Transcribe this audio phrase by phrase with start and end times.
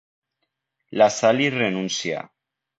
[1.03, 2.27] La Sal hi renuncia.